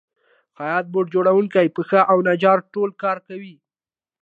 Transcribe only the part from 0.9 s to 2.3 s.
بوټ جوړونکی، پښ او